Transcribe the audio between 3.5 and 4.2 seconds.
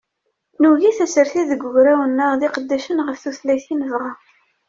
i nebɣa.